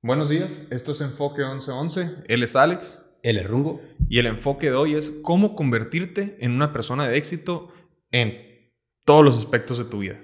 [0.00, 2.18] Buenos días, esto es Enfoque 1111.
[2.28, 3.02] Él es Alex.
[3.24, 3.80] Él es Rungo.
[4.08, 7.72] Y el enfoque de hoy es cómo convertirte en una persona de éxito
[8.12, 8.70] en
[9.04, 10.20] todos los aspectos de tu vida.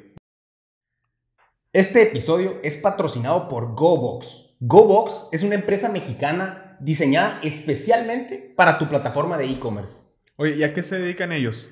[1.72, 4.54] Este episodio es patrocinado por GoBox.
[4.60, 10.04] GoBox es una empresa mexicana diseñada especialmente para tu plataforma de e-commerce.
[10.36, 11.68] Oye, ¿y a qué se dedican ellos?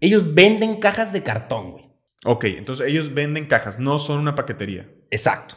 [0.00, 1.84] Ellos venden cajas de cartón, güey.
[2.24, 4.90] Ok, entonces ellos venden cajas, no son una paquetería.
[5.12, 5.54] Exacto.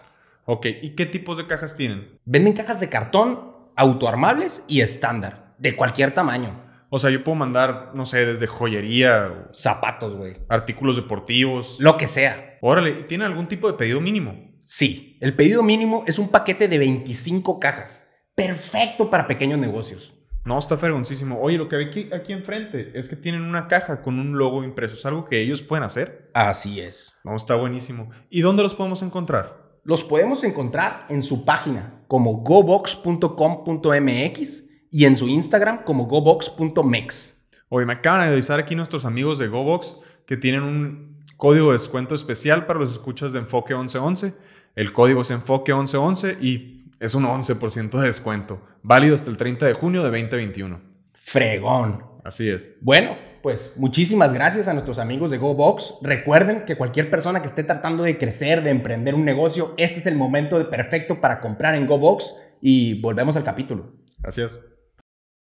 [0.49, 2.21] Ok, ¿y qué tipos de cajas tienen?
[2.23, 6.63] Venden cajas de cartón autoarmables y estándar, de cualquier tamaño.
[6.89, 10.37] O sea, yo puedo mandar, no sé, desde joyería, Zapatos, güey.
[10.47, 11.75] artículos deportivos.
[11.81, 12.59] Lo que sea.
[12.61, 14.57] Órale, ¿y ¿tienen algún tipo de pedido mínimo?
[14.61, 18.09] Sí, el pedido mínimo es un paquete de 25 cajas.
[18.33, 20.13] Perfecto para pequeños negocios.
[20.45, 21.41] No, está fregoncísimo.
[21.41, 24.63] Oye, lo que ve aquí, aquí enfrente es que tienen una caja con un logo
[24.63, 24.95] impreso.
[24.95, 26.29] ¿Es algo que ellos pueden hacer?
[26.33, 27.17] Así es.
[27.25, 28.11] No, está buenísimo.
[28.29, 29.66] ¿Y dónde los podemos encontrar?
[29.87, 37.47] Los podemos encontrar en su página como gobox.com.mx y en su Instagram como gobox.mex.
[37.69, 41.73] Oye, me acaban de avisar aquí nuestros amigos de GoBox que tienen un código de
[41.73, 44.33] descuento especial para los escuchas de Enfoque 1111.
[44.75, 48.61] El código es Enfoque 1111 y es un 11% de descuento.
[48.83, 50.81] Válido hasta el 30 de junio de 2021.
[51.13, 52.03] Fregón.
[52.25, 52.73] Así es.
[52.81, 53.15] Bueno,
[53.47, 55.99] pues muchísimas gracias a nuestros amigos de GoBox.
[56.01, 60.05] Recuerden que cualquier persona que esté tratando de crecer, de emprender un negocio, este es
[60.05, 63.93] el momento de perfecto para comprar en GoBox y volvemos al capítulo.
[64.19, 64.59] Gracias.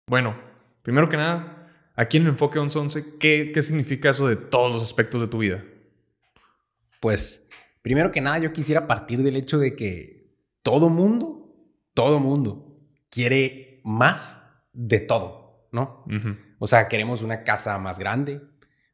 [0.06, 0.38] Bueno,
[0.82, 5.22] primero que nada, aquí en Enfoque 1111, ¿qué, ¿qué significa eso de todos los aspectos
[5.22, 5.64] de tu vida?
[7.00, 7.48] Pues,
[7.80, 11.56] primero que nada, yo quisiera partir del hecho de que todo mundo,
[11.94, 14.44] todo mundo quiere más
[14.74, 16.04] de todo, ¿no?
[16.58, 18.42] O sea, queremos una casa más grande,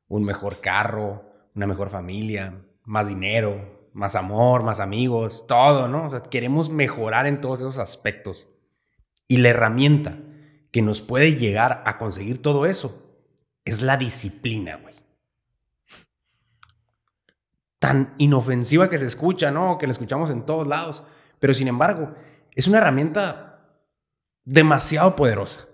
[0.09, 6.05] un mejor carro, una mejor familia, más dinero, más amor, más amigos, todo, ¿no?
[6.05, 8.51] O sea, queremos mejorar en todos esos aspectos.
[9.29, 10.19] Y la herramienta
[10.71, 13.23] que nos puede llegar a conseguir todo eso
[13.65, 14.95] es la disciplina, güey.
[17.79, 19.79] Tan inofensiva que se escucha, ¿no?
[19.79, 21.05] Que la escuchamos en todos lados.
[21.39, 22.15] Pero sin embargo,
[22.55, 23.79] es una herramienta
[24.45, 25.67] demasiado poderosa.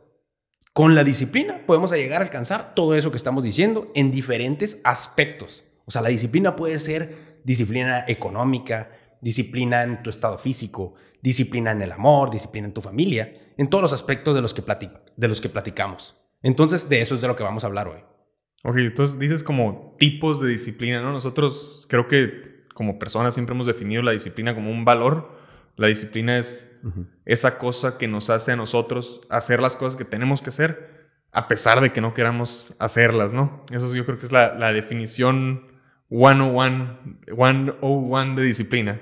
[0.72, 5.64] Con la disciplina podemos llegar a alcanzar todo eso que estamos diciendo en diferentes aspectos.
[5.84, 11.82] O sea, la disciplina puede ser disciplina económica, disciplina en tu estado físico, disciplina en
[11.82, 14.62] el amor, disciplina en tu familia, en todos los aspectos de los que,
[15.16, 16.16] de los que platicamos.
[16.42, 18.00] Entonces, de eso es de lo que vamos a hablar hoy.
[18.62, 21.12] Ok, entonces dices como tipos de disciplina, ¿no?
[21.12, 25.39] Nosotros creo que como personas siempre hemos definido la disciplina como un valor.
[25.80, 26.70] La disciplina es
[27.24, 31.48] esa cosa que nos hace a nosotros hacer las cosas que tenemos que hacer a
[31.48, 33.64] pesar de que no queramos hacerlas, ¿no?
[33.72, 35.68] Eso yo creo que es la, la definición
[36.10, 36.98] 101,
[37.28, 39.00] 101 de disciplina.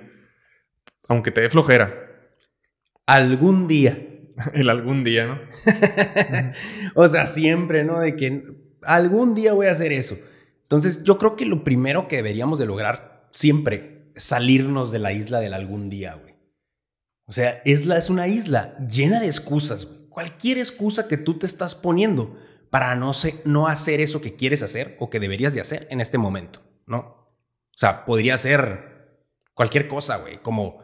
[1.08, 1.94] Aunque te dé flojera
[3.06, 3.98] Algún día.
[4.54, 5.40] el algún día, ¿no?
[6.94, 7.98] o sea, siempre, ¿no?
[7.98, 8.44] De que
[8.82, 10.16] algún día voy a hacer eso.
[10.62, 15.10] Entonces, yo creo que lo primero que deberíamos de lograr siempre es salirnos de la
[15.10, 16.37] isla del algún día, güey.
[17.28, 19.86] O sea, es, la, es una isla llena de excusas.
[20.08, 22.38] Cualquier excusa que tú te estás poniendo
[22.70, 26.00] para no, se- no hacer eso que quieres hacer o que deberías de hacer en
[26.00, 26.98] este momento, ¿no?
[26.98, 29.20] O sea, podría ser
[29.54, 30.38] cualquier cosa, güey.
[30.42, 30.80] Como,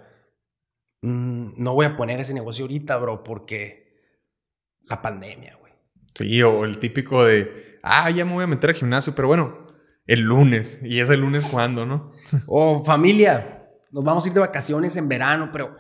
[1.02, 4.00] mm, no voy a poner ese negocio ahorita, bro, porque
[4.82, 5.72] la pandemia, güey.
[6.14, 9.66] Sí, o el típico de, ah, ya me voy a meter al gimnasio, pero bueno,
[10.06, 10.80] el lunes.
[10.84, 12.12] ¿Y es el lunes cuando, no?
[12.46, 15.76] O familia, nos vamos a ir de vacaciones en verano, pero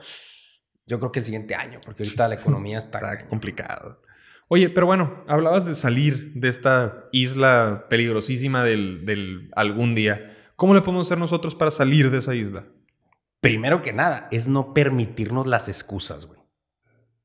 [0.86, 3.26] yo creo que el siguiente año, porque ahorita la economía está...
[3.28, 4.02] Complicado.
[4.48, 10.36] Oye, pero bueno, hablabas de salir de esta isla peligrosísima del, del algún día.
[10.56, 12.66] ¿Cómo le podemos hacer nosotros para salir de esa isla?
[13.40, 16.40] Primero que nada, es no permitirnos las excusas, güey.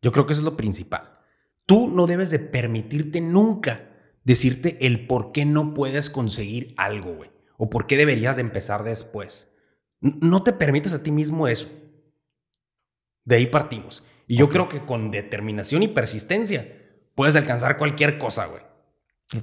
[0.02, 1.20] Yo creo que eso es lo principal.
[1.66, 3.90] Tú no debes de permitirte nunca
[4.24, 7.31] decirte el por qué no puedes conseguir algo, güey.
[7.58, 9.56] O por qué deberías de empezar después.
[10.00, 11.70] No te permitas a ti mismo eso.
[13.29, 14.03] De ahí partimos.
[14.26, 16.67] Y yo creo que con determinación y persistencia
[17.14, 18.64] puedes alcanzar cualquier cosa, güey.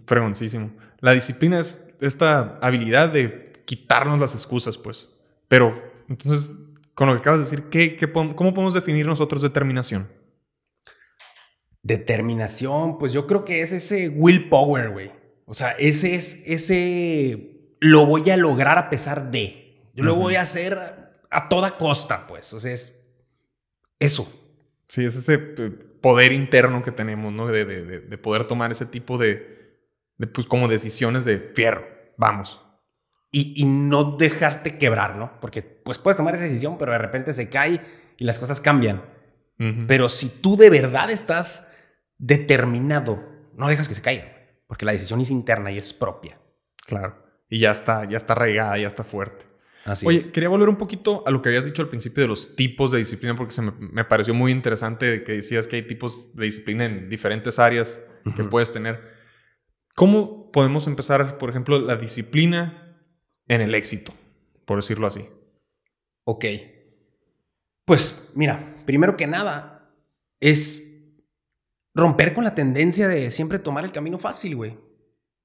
[0.06, 0.73] Fregoncísimo.
[0.99, 5.11] La disciplina es esta habilidad de quitarnos las excusas, pues.
[5.47, 6.59] Pero, entonces,
[6.94, 10.09] con lo que acabas de decir, ¿qué, qué podemos- ¿cómo podemos definir nosotros determinación?
[11.85, 15.12] Determinación, pues yo creo que es ese willpower, güey.
[15.44, 19.91] O sea, ese es ese lo voy a lograr a pesar de.
[19.94, 20.77] Yo lo voy a hacer
[21.31, 22.53] a toda costa, pues.
[22.53, 23.06] O sea, es
[23.99, 24.33] eso.
[24.89, 25.71] Sí, es ese eh,
[26.01, 27.47] poder interno que tenemos, ¿no?
[27.49, 29.81] De, de- de- de poder tomar ese tipo de,
[30.19, 31.85] de, pues, como decisiones de fierro.
[32.17, 32.61] Vamos.
[33.33, 35.41] Y, y no dejarte quebrar, ¿no?
[35.41, 37.83] Porque pues puedes tomar esa decisión, pero de repente se cae
[38.17, 39.03] y las cosas cambian.
[39.89, 41.67] Pero si tú de verdad estás
[42.19, 43.23] determinado,
[43.55, 44.27] no dejas que se caiga,
[44.67, 46.39] porque la decisión es interna y es propia.
[46.87, 47.17] Claro.
[47.49, 49.47] Y ya está, ya está arraigada, ya está fuerte.
[50.05, 52.91] Oye, quería volver un poquito a lo que habías dicho al principio de los tipos
[52.91, 56.85] de disciplina, porque se me, pareció muy interesante que decías que hay tipos de disciplina
[56.85, 58.00] en diferentes áreas
[58.35, 59.00] que puedes tener.
[59.94, 63.00] ¿Cómo podemos empezar, por ejemplo, la disciplina
[63.49, 64.12] en el éxito,
[64.65, 65.29] por decirlo así?
[66.25, 66.44] Ok.
[67.85, 69.94] Pues mira, primero que nada,
[70.41, 71.15] es
[71.94, 74.77] romper con la tendencia de siempre tomar el camino fácil, güey.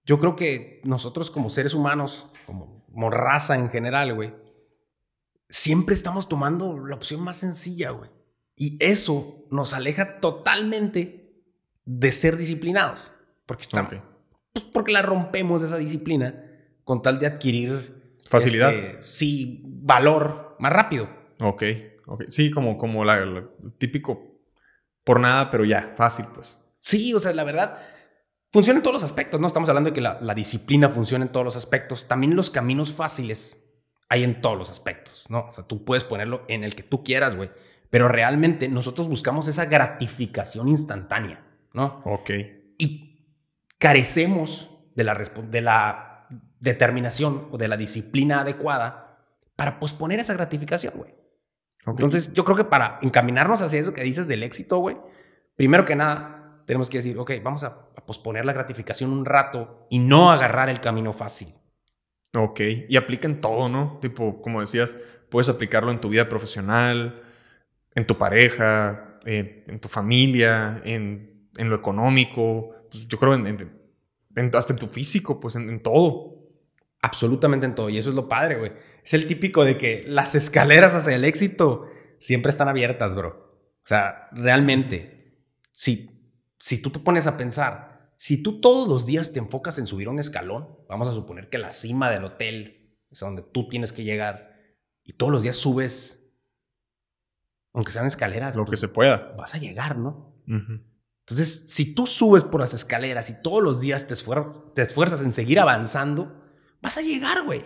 [0.04, 4.34] Yo creo que nosotros como seres humanos, como como raza en general, güey,
[5.50, 8.10] siempre estamos tomando la opción más sencilla, güey.
[8.56, 11.44] Y eso nos aleja totalmente
[11.86, 13.12] de ser disciplinados.
[13.46, 13.94] Porque estamos.
[14.54, 16.46] Pues, porque la rompemos esa disciplina
[16.84, 18.18] con tal de adquirir.
[18.30, 18.74] Facilidad.
[18.74, 21.10] Este, sí, valor más rápido.
[21.42, 21.64] Ok,
[22.06, 22.26] ok.
[22.30, 24.40] Sí, como, como la, típico
[25.04, 26.58] por nada, pero ya, fácil, pues.
[26.78, 27.80] Sí, o sea, la verdad
[28.52, 29.48] Funciona en todos los aspectos, ¿no?
[29.48, 32.08] Estamos hablando de que la, disciplina funciona en todos los aspectos.
[32.08, 33.58] También los caminos fáciles
[34.10, 35.46] hay en todos los aspectos, ¿no?
[35.48, 37.50] O sea, tú puedes ponerlo en el que tú quieras, güey.
[37.90, 42.02] Pero realmente nosotros buscamos esa gratificación instantánea, ¿no?
[42.04, 42.30] Ok.
[42.78, 43.26] Y
[43.78, 46.28] carecemos de la, de la
[46.60, 49.18] determinación o de la disciplina adecuada
[49.56, 51.16] para posponer esa gratificación, güey.
[51.86, 54.98] Entonces, yo creo que para encaminarnos hacia eso que dices del éxito, güey,
[55.56, 60.00] primero que nada, tenemos que decir, ok, vamos a, posponer la gratificación un rato y
[60.00, 61.50] no agarrar el camino fácil.
[62.36, 64.00] Ok, y aplica en todo, ¿no?
[64.02, 64.96] Tipo, como decías,
[65.30, 67.22] puedes aplicarlo en tu vida profesional,
[67.94, 73.76] en tu pareja, en, tu familia, en, lo económico, pues, yo creo en,
[74.54, 76.40] hasta en tu físico, pues en, todo.
[77.02, 78.74] Absolutamente en todo, y eso es lo padre, güey.
[79.04, 81.88] Es el típico de que las escaleras hacia el éxito
[82.20, 83.58] siempre están abiertas, bro.
[83.84, 86.12] O sea, realmente, si
[86.62, 87.91] si tú te pones a pensar,
[88.22, 91.58] si tú todos los días te enfocas en subir un escalón, vamos a suponer que
[91.58, 95.56] la cima del hotel es a donde tú tienes que llegar, y todos los días
[95.56, 96.32] subes,
[97.74, 100.40] aunque sean escaleras, lo que pues, se pueda, vas a llegar, ¿no?
[100.46, 105.24] Entonces, si tú subes por las escaleras y todos los días te esfuerzas, te esfuerzas
[105.24, 106.46] en seguir avanzando,
[106.80, 107.66] vas a llegar, güey.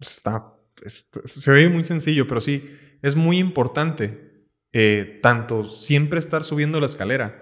[0.00, 0.54] Está,
[0.86, 6.86] se ve muy sencillo, pero sí, es muy importante eh, tanto siempre estar subiendo la
[6.86, 7.41] escalera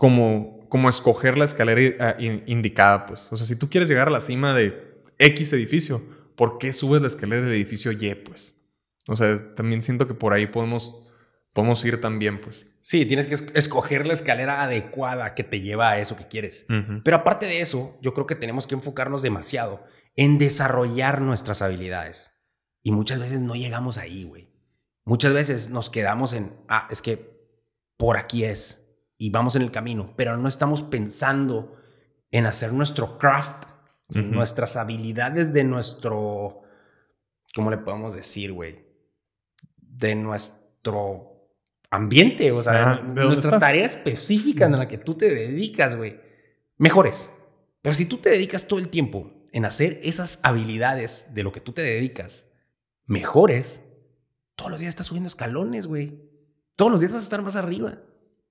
[0.00, 3.28] como, como escoger la escalera eh, indicada, pues.
[3.30, 6.02] O sea, si tú quieres llegar a la cima de X edificio,
[6.36, 8.56] ¿por qué subes la escalera del edificio Y, pues?
[9.06, 11.06] O sea, también siento que por ahí podemos,
[11.52, 12.64] podemos ir también, pues.
[12.80, 16.64] Sí, tienes que escoger la escalera adecuada que te lleva a eso que quieres.
[17.04, 19.84] Pero aparte de eso, yo creo que tenemos que enfocarnos demasiado
[20.16, 22.32] en desarrollar nuestras habilidades.
[22.82, 24.48] Y muchas veces no llegamos ahí, güey.
[25.04, 27.38] Muchas veces nos quedamos en, ah, es que
[27.98, 28.79] por aquí es
[29.20, 31.76] y vamos en el camino, pero no estamos pensando
[32.30, 33.66] en hacer nuestro craft,
[34.08, 36.62] nuestras habilidades de nuestro,
[37.54, 38.82] ¿cómo le podemos decir, güey?
[39.76, 41.50] De nuestro
[41.90, 46.18] ambiente, o sea, de, nuestra tarea específica en la que tú te dedicas, güey.
[46.78, 47.30] Mejores.
[47.82, 51.60] Pero si tú te dedicas todo el tiempo en hacer esas habilidades de lo que
[51.60, 52.50] tú te dedicas
[53.04, 53.82] mejores,
[54.56, 56.22] todos los días estás subiendo escalones, güey.
[56.74, 57.98] Todos los días vas a estar más arriba.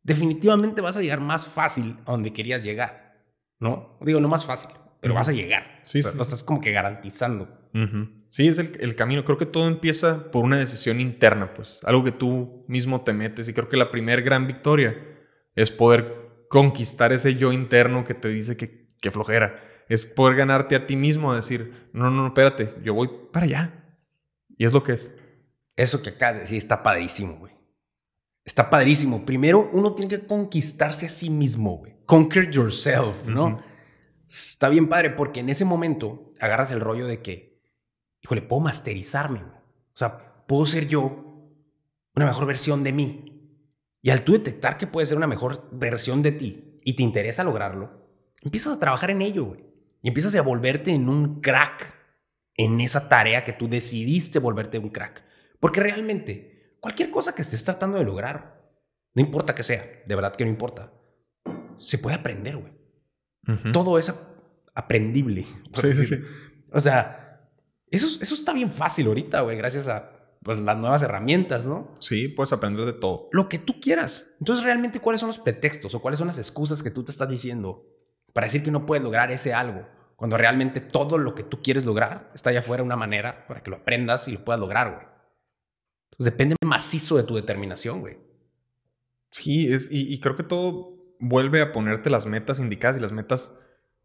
[0.04, 3.24] Definitivamente vas a llegar más fácil a donde querías llegar.
[3.60, 3.98] ¿No?
[4.02, 5.80] Digo, no más fácil, pero vas a llegar.
[5.84, 6.10] Sí, sí.
[6.16, 7.58] Lo estás como que garantizando.
[8.30, 9.26] Sí, es el, el, camino.
[9.26, 11.80] Creo que todo empieza por una decisión interna, pues.
[11.84, 13.48] Algo que tú mismo te metes.
[13.48, 14.96] Y creo que la primera gran victoria
[15.56, 19.64] es poder conquistar ese yo interno que te dice que, que flojera.
[19.88, 23.46] Es poder ganarte a ti mismo, a decir, no, no, no, espérate, yo voy para
[23.46, 23.98] allá.
[24.58, 25.16] Y es lo que es.
[25.76, 27.54] Eso que acabas de decir está padrísimo, güey.
[28.50, 29.28] Está padrísimo.
[29.28, 31.94] Primero, uno tiene que conquistarse a sí mismo, güey.
[32.08, 33.60] Conquer yourself, ¿no?
[34.28, 37.62] Está bien padre porque en ese momento agarras el rollo de que,
[38.24, 39.54] híjole, puedo masterizarme, güey.
[39.54, 41.54] O sea, puedo ser yo
[42.16, 43.54] una mejor versión de mí.
[44.02, 47.44] Y al tú detectar que puede ser una mejor versión de ti y te interesa
[47.44, 48.10] lograrlo,
[48.42, 49.64] empiezas a trabajar en ello, güey.
[50.02, 51.94] Y empiezas a volverte en un crack
[52.56, 55.24] en esa tarea que tú decidiste volverte un crack.
[55.60, 56.49] Porque realmente,
[56.80, 58.62] cualquier cosa que estés tratando de lograr,
[59.14, 60.92] no importa que sea, de verdad que no importa,
[61.78, 62.74] se puede aprender, güey.
[63.74, 64.14] Todo es
[64.76, 65.46] aprendible.
[65.74, 66.16] Sí, sí, sí.
[66.72, 67.50] O sea,
[67.90, 71.96] eso, eso está bien fácil ahorita, güey, gracias a pues, las nuevas herramientas, ¿no?
[72.00, 73.30] Sí, puedes aprender de todo.
[73.32, 74.28] Lo que tú quieras.
[74.40, 77.30] Entonces, realmente, ¿cuáles son los pretextos o cuáles son las excusas que tú te estás
[77.30, 77.86] diciendo
[78.34, 79.88] para decir que no puedes lograr ese algo?
[80.16, 83.64] Cuando realmente todo lo que tú quieres lograr está allá afuera de una manera para
[83.64, 85.08] que lo aprendas y lo puedas lograr, güey.
[86.26, 88.18] Depende macizo de tu determinación, güey.
[89.32, 93.12] Sí, es, y, y creo que todo vuelve a ponerte las metas indicadas y las
[93.12, 93.56] metas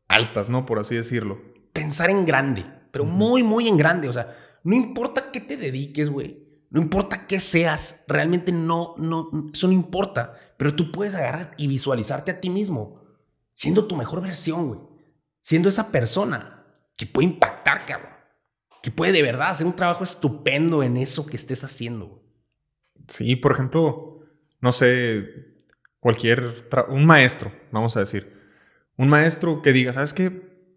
[0.08, 0.66] altas, ¿no?
[0.66, 1.40] Por así decirlo.
[1.72, 4.08] Pensar en grande, pero muy, muy en grande.
[4.08, 6.44] O sea, no importa qué te dediques, güey.
[6.70, 10.34] No importa qué seas, realmente no, no, eso no importa.
[10.56, 13.04] Pero tú puedes agarrar y visualizarte a ti mismo
[13.54, 14.80] siendo tu mejor versión, güey.
[15.40, 16.64] Siendo esa persona
[16.96, 18.13] que puede impactar, cabrón.
[18.84, 22.22] Que puede de verdad hacer un trabajo estupendo en eso que estés haciendo.
[23.08, 24.20] Sí, por ejemplo,
[24.60, 25.54] no sé,
[26.00, 28.38] cualquier, un maestro, vamos a decir.
[28.98, 30.30] Un maestro que diga, ¿sabes qué?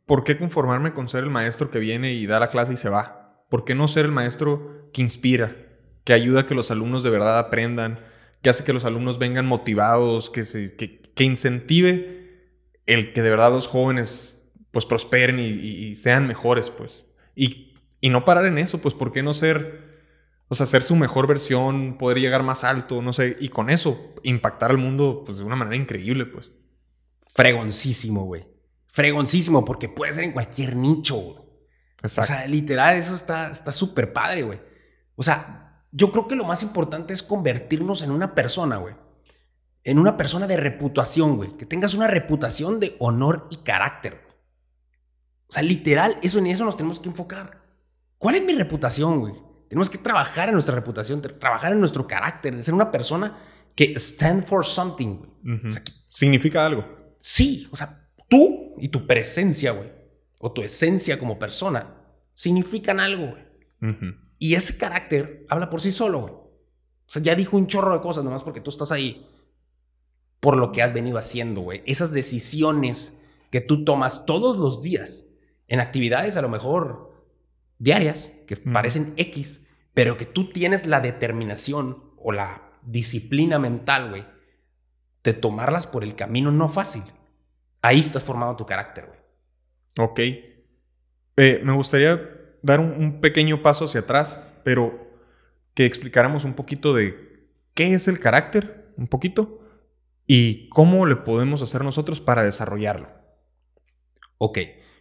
[0.05, 2.87] ¿Por qué conformarme con ser el maestro que viene y da la clase y se
[2.87, 3.43] va?
[3.49, 5.57] ¿Por qué no ser el maestro que inspira,
[6.05, 7.99] que ayuda a que los alumnos de verdad aprendan,
[8.41, 12.45] que hace que los alumnos vengan motivados, que, se, que, incentive
[12.85, 17.05] el que de verdad los jóvenes pues prosperen y, sean mejores, pues?
[17.35, 17.67] Y,
[18.07, 19.85] y no parar en eso, pues ¿por qué no ser
[20.49, 24.15] o sea, ser su mejor versión, poder llegar más alto, no sé, y con eso
[24.23, 26.53] impactar al mundo pues de una manera increíble, pues.
[27.33, 28.47] Fregoncísimo, güey.
[28.85, 31.43] Fregoncísimo, porque puede ser en cualquier nicho, güey.
[32.01, 32.33] Exacto.
[32.33, 34.61] O sea, literal, eso está súper padre, güey.
[35.15, 38.95] O sea, yo creo que lo más importante es convertirnos en una persona, güey.
[39.83, 41.57] En una persona de reputación, güey.
[41.57, 44.21] Que tengas una reputación de honor y carácter.
[45.49, 47.66] O sea, literal, eso en eso nos tenemos que enfocar.
[48.17, 49.33] ¿Cuál es mi reputación, güey?
[49.69, 53.37] Tenemos que trabajar en nuestra reputación, trabajar en nuestro carácter, en ser una persona
[53.75, 55.21] que stand for something.
[56.05, 56.85] Significa algo.
[57.17, 59.91] Sí, o sea, tú y tu presencia, güey,
[60.39, 61.95] o tu esencia como persona,
[62.33, 63.95] significan algo, güey.
[64.39, 66.33] Y ese carácter habla por sí solo, güey.
[66.33, 69.27] O sea, ya dijo un chorro de cosas nomás porque tú estás ahí.
[70.39, 71.81] Por lo que has venido haciendo, güey.
[71.85, 73.19] Esas decisiones
[73.49, 75.25] que tú tomas todos los días
[75.67, 77.16] en actividades a lo mejor
[77.79, 84.25] diarias, que parecen X, pero que tú tienes la determinación o la disciplina mental, güey,
[85.23, 87.03] de tomarlas por el camino no fácil.
[87.81, 89.19] Ahí estás formando tu carácter, güey.
[89.99, 90.19] Ok.
[91.37, 92.19] Eh, me gustaría
[92.61, 95.07] dar un, pequeño paso hacia atrás, pero
[95.73, 99.61] que explicáramos un poquito de qué es el carácter, un poquito,
[100.25, 103.09] y cómo le podemos hacer nosotros para desarrollarlo.
[104.37, 104.59] Ok.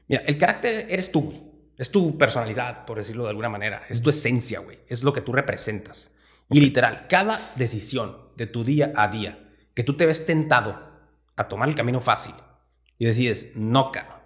[0.09, 1.43] Mira, el carácter eres tú, güey.
[1.79, 3.83] Es tu personalidad, por decirlo de alguna manera.
[3.89, 4.79] Es tu esencia, güey.
[4.89, 6.13] Es lo que tú representas.
[6.49, 10.81] Y literal, cada decisión de tu día a día que tú te ves tentado
[11.37, 12.35] a tomar el camino fácil
[12.99, 14.21] y decides, no, cabrón,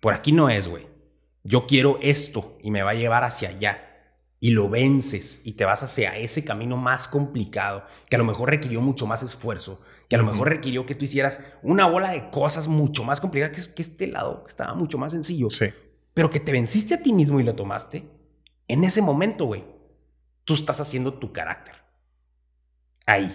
[0.00, 0.86] por aquí no es, güey.
[1.44, 3.82] Yo quiero esto y me va a llevar hacia allá.
[4.38, 8.50] Y lo vences y te vas hacia ese camino más complicado, que a lo mejor
[8.50, 12.30] requirió mucho más esfuerzo, que a lo mejor requirió que tú hicieras una bola de
[12.30, 15.50] cosas mucho más complicadas que, que este lado, que estaba mucho más sencillo.
[15.50, 15.66] Sí
[16.16, 18.08] pero que te venciste a ti mismo y lo tomaste,
[18.68, 19.66] en ese momento, güey,
[20.44, 21.74] tú estás haciendo tu carácter.
[23.04, 23.30] Ahí.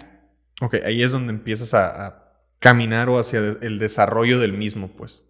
[0.60, 2.18] Ok, ahí es donde empiezas a,
[2.58, 5.28] caminar o hacia el desarrollo del mismo, pues.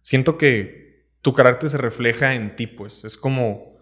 [0.00, 3.04] Siento que tu carácter se refleja en ti, pues.
[3.04, 3.78] Es como,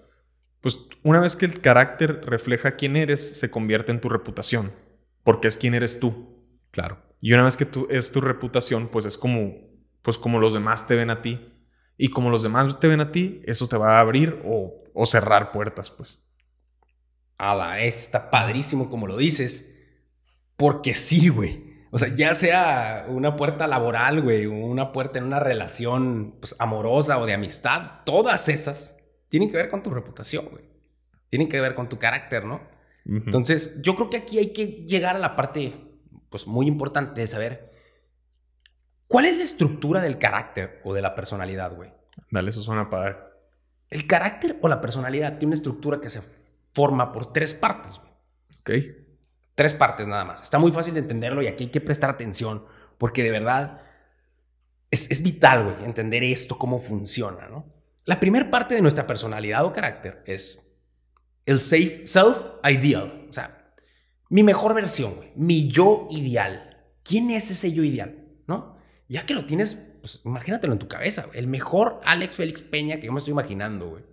[0.62, 4.72] pues, una vez que el carácter refleja quién eres, se convierte en tu reputación,
[5.24, 6.42] porque es quién eres tú.
[6.70, 7.02] Claro.
[7.20, 9.58] Y una vez que tú es tu reputación, pues es como,
[10.00, 11.38] pues como los demás te ven a ti.
[12.02, 15.52] Y como los demás te ven a ti, eso te va a abrir o, cerrar
[15.52, 16.18] puertas, pues.
[17.36, 19.70] A la vez, está padrísimo como lo dices.
[20.56, 21.62] Porque sí, güey.
[21.90, 26.56] O sea, ya sea una puerta laboral, güey, o una puerta en una relación pues,
[26.58, 28.96] amorosa o de amistad, todas esas
[29.28, 30.64] tienen que ver con tu reputación, güey.
[31.28, 32.62] Tienen que ver con tu carácter, ¿no?
[33.04, 35.74] Entonces, yo creo que aquí hay que llegar a la parte,
[36.30, 37.69] pues, muy importante de saber
[39.10, 41.92] ¿Cuál es la estructura del carácter o de la personalidad, güey?
[42.30, 43.16] Dale, eso suena padre.
[43.88, 46.22] El carácter o la personalidad tiene una estructura que se
[46.72, 47.98] forma por tres partes.
[47.98, 48.12] Güey.
[48.60, 48.94] Ok.
[49.56, 50.42] Tres partes nada más.
[50.42, 52.64] Está muy fácil de entenderlo y aquí hay que prestar atención
[52.98, 53.82] porque de verdad
[54.92, 57.66] es, es vital, güey, entender esto, cómo funciona, ¿no?
[58.04, 60.72] La primera parte de nuestra personalidad o carácter es
[61.46, 63.26] el self-ideal.
[63.28, 63.74] O sea,
[64.28, 65.32] mi mejor versión, güey.
[65.34, 66.86] Mi yo ideal.
[67.02, 68.28] ¿Quién es ese yo ideal?
[68.46, 68.78] ¿No?
[69.10, 73.06] Ya que lo tienes, pues imagínatelo en tu cabeza, El mejor Alex Félix Peña que
[73.06, 74.04] yo me estoy imaginando, güey.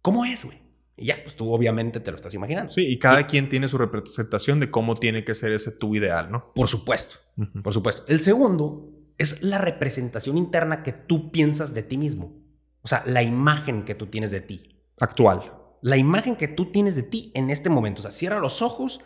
[0.00, 0.62] ¿Cómo es, güey?
[0.96, 2.68] Y ya, pues tú obviamente te lo estás imaginando.
[2.68, 6.30] Sí, y cada quien tiene su representación de cómo tiene que ser ese tu ideal,
[6.30, 6.52] ¿no?
[6.54, 7.16] Por supuesto,
[7.64, 8.04] por supuesto.
[8.06, 12.40] El segundo es la representación interna que tú piensas de ti mismo.
[12.82, 14.80] O sea, la imagen que tú tienes de ti.
[15.00, 15.40] Actual.
[15.82, 17.98] La imagen que tú tienes de ti en este momento.
[17.98, 19.00] O sea, cierra los ojos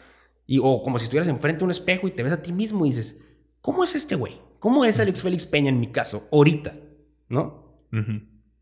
[0.46, 2.84] y, o como si estuvieras enfrente de un espejo y te ves a ti mismo
[2.84, 3.18] y dices,
[3.62, 4.47] ¿cómo es este güey?
[4.58, 6.28] ¿Cómo es Alex Félix Peña en mi caso?
[6.32, 6.74] Ahorita,
[7.28, 7.82] ¿no?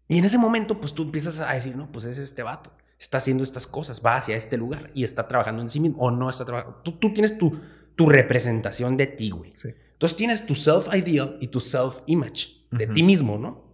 [0.08, 2.70] Y en ese momento, pues tú empiezas a decir, no, pues es este vato.
[2.98, 6.10] está haciendo estas cosas, va hacia este lugar y está trabajando en sí mismo o
[6.10, 6.80] no está trabajando.
[6.82, 7.58] Tú, tú tienes tu,
[7.94, 9.50] tu representación de ti, güey.
[9.54, 9.70] Sí.
[9.92, 13.64] Entonces tienes tu self-ideal y tu self-image de ti mismo, ¿no?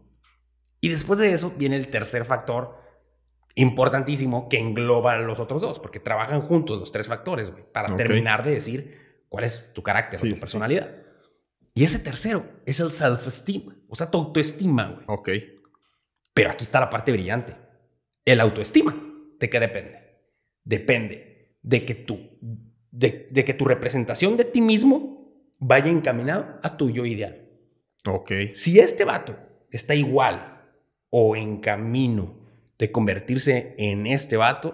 [0.80, 2.80] Y después de eso viene el tercer factor
[3.54, 7.94] importantísimo que engloba a los otros dos, porque trabajan juntos los tres factores, güey, para
[7.96, 11.01] terminar de decir cuál es tu carácter Sí, o tu sí, personalidad.
[11.74, 15.04] Y ese tercero es el self-esteem, o sea, tu autoestima, güey.
[15.08, 15.30] Ok.
[16.34, 17.56] Pero aquí está la parte brillante.
[18.24, 18.94] El autoestima,
[19.38, 19.98] ¿de qué depende?
[20.64, 22.18] Depende de que tú,
[22.90, 27.48] de, de que tu representación de ti mismo vaya encaminado a tu yo ideal.
[28.06, 28.32] Ok.
[28.52, 29.36] Si este vato
[29.70, 30.60] está igual
[31.10, 32.38] o en camino
[32.78, 34.70] de convertirse en este vato,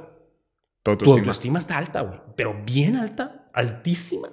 [0.83, 1.19] Tu tu autoestima.
[1.21, 2.21] autoestima está alta, güey.
[2.37, 4.29] Pero bien alta, altísima,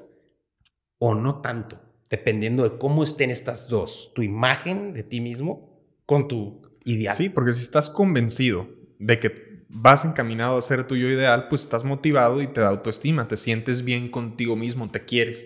[1.00, 6.28] o no tanto, dependiendo de cómo estén estas dos, tu imagen de ti mismo con
[6.28, 7.16] tu ideal.
[7.16, 8.68] Sí, porque si estás convencido
[9.00, 12.70] de que vas encaminado a ser tu yo ideal, pues estás motivado y te da
[12.70, 15.46] autoestima, te sientes bien contigo mismo, te quieres.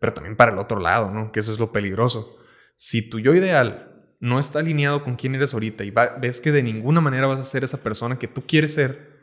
[0.00, 1.32] Pero también para el otro lado, ¿no?
[1.32, 2.36] Que eso es lo peligroso.
[2.76, 3.84] Si tu yo ideal
[4.20, 7.40] no está alineado con quién eres ahorita y va- ves que de ninguna manera vas
[7.40, 9.18] a ser esa persona que tú quieres ser,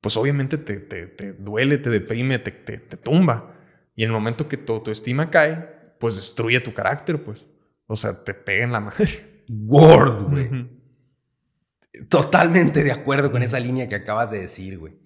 [0.00, 3.56] pues obviamente te, te- duele, te deprime, te, te- te tumba.
[3.96, 7.46] Y en el momento que tu autoestima cae, pues destruye tu carácter, pues.
[7.86, 9.44] O sea, te pega en la madre.
[9.48, 10.46] Word, güey.
[10.46, 10.68] Ujú.
[12.08, 14.98] Totalmente de acuerdo con esa línea que acabas de decir, güey.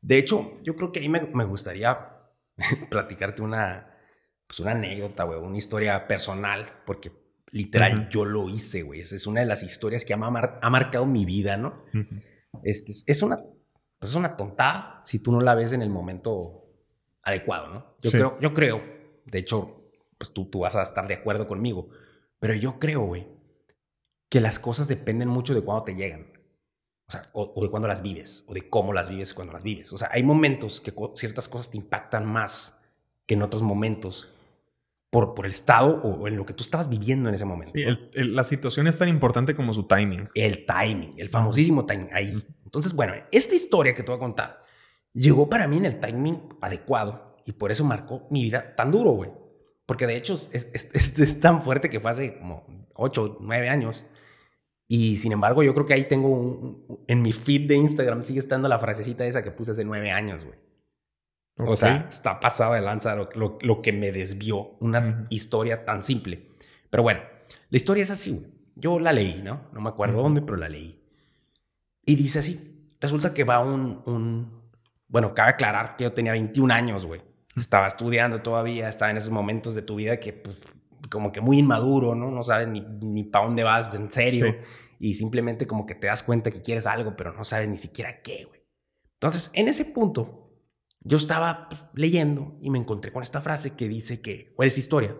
[0.00, 1.98] De hecho, yo creo que ahí me, me gustaría
[2.90, 3.94] platicarte una,
[4.46, 7.12] pues una anécdota, güey, una historia personal, porque
[7.50, 9.00] literal yo lo hice, güey.
[9.00, 11.82] Esa es una de las historias que ha, mar- ha marcado mi vida, ¿no?
[12.62, 13.38] Este, es- es, una,
[13.98, 16.66] pues es una tontada si tú no la ves en el momento
[17.22, 17.96] adecuado, ¿no?
[18.00, 18.16] Yo, Sí.
[18.18, 18.82] creo, yo creo,
[19.24, 19.77] de hecho,
[20.18, 21.88] pues tú, tú vas a estar de acuerdo conmigo,
[22.40, 23.26] pero yo creo, güey,
[24.28, 26.32] que las cosas dependen mucho de cuándo te llegan.
[27.08, 29.62] O sea, o, o de cuándo las vives, o de cómo las vives cuando las
[29.62, 29.92] vives.
[29.94, 32.84] O sea, hay momentos que ciertas cosas te impactan más
[33.26, 34.34] que en otros momentos
[35.10, 37.72] por, por el estado o, o en lo que tú estabas viviendo en ese momento.
[37.74, 37.88] Sí, ¿no?
[37.92, 40.28] el- el- la situación es tan importante como su timing.
[40.34, 42.44] El timing, el famosísimo timing ahí.
[42.64, 44.62] Entonces, bueno, esta historia que te voy a contar
[45.14, 49.12] llegó para mí en el timing adecuado y por eso marcó mi vida tan duro,
[49.12, 49.30] güey.
[49.88, 53.70] Porque de hecho es, es- es- es tan fuerte que fue hace como 8, 9
[53.70, 54.04] años.
[54.86, 58.22] Y sin embargo, yo creo que ahí tengo un, un- en mi feed de Instagram
[58.22, 60.58] sigue estando la frasecita esa que puse hace 9 años, güey.
[61.56, 66.02] O sea, está pasado de lanza lo, lo- lo que me desvió una historia tan
[66.02, 66.50] simple.
[66.90, 67.20] Pero bueno,
[67.70, 68.46] la historia es así, güey.
[68.76, 69.68] Yo la leí, ¿no?
[69.72, 71.02] No me acuerdo dónde, pero la leí.
[72.04, 72.86] Y dice así.
[73.00, 74.62] Resulta que va un, un...
[75.08, 77.20] Bueno, cabe aclarar que yo tenía 21 años, güey.
[77.56, 80.60] Estaba estudiando todavía, estaba en esos momentos de tu vida que, pues,
[81.10, 82.30] como que muy inmaduro, ¿no?
[82.30, 84.46] No sabes ni, ni para dónde vas, en serio.
[84.46, 84.56] Sí.
[85.00, 88.20] Y simplemente como que te das cuenta que quieres algo, pero no sabes ni siquiera
[88.22, 88.60] qué, güey.
[89.14, 90.52] Entonces, en ese punto,
[91.00, 94.80] yo estaba pues, leyendo y me encontré con esta frase que dice que, o esta
[94.80, 95.16] historia,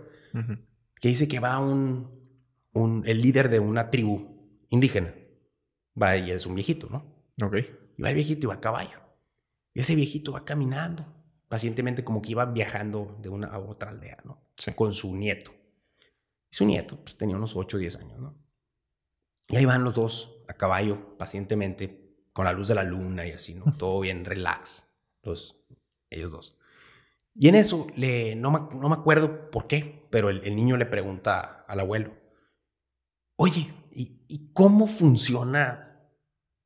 [1.01, 2.11] que dice que va un,
[2.73, 5.15] un, el líder de una tribu indígena.
[6.01, 7.25] Va y es un viejito, ¿no?
[7.45, 7.57] Ok.
[7.97, 9.01] Y va el viejito y va a caballo.
[9.75, 11.07] Y ese viejito va caminando
[11.49, 14.41] pacientemente como que iba viajando de una a otra aldea, ¿no?
[14.57, 14.73] Sí.
[14.75, 15.53] Con su nieto.
[16.51, 18.37] Y su nieto pues, tenía unos 8 o 10 años, ¿no?
[19.49, 23.33] Y ahí van los dos a caballo pacientemente con la luz de la luna y
[23.33, 23.65] así, ¿no?
[23.79, 24.85] Todo bien, relax.
[25.23, 25.65] Los,
[26.11, 26.59] ellos dos.
[27.35, 30.77] Y en eso, le, no, me, no me acuerdo por qué, pero el, el niño
[30.77, 32.15] le pregunta al abuelo,
[33.37, 36.11] oye, ¿y, y cómo funciona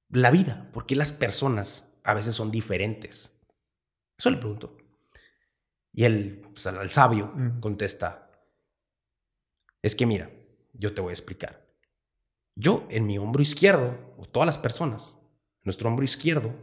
[0.09, 0.71] la vida?
[0.73, 3.42] ¿Por qué las personas a veces son diferentes?
[4.23, 4.77] Eso le preguntó.
[5.93, 8.31] Y él, pues, al, al sabio, contesta,
[9.83, 10.31] es que mira,
[10.75, 11.67] yo te voy a explicar.
[12.55, 15.17] Yo, en mi hombro izquierdo, o todas las personas,
[15.57, 16.55] en nuestro hombro izquierdo,